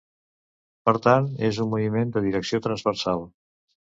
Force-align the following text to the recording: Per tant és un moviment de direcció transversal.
Per 0.89 0.93
tant 1.03 1.29
és 1.49 1.59
un 1.65 1.71
moviment 1.73 2.17
de 2.17 2.25
direcció 2.27 2.61
transversal. 2.69 3.23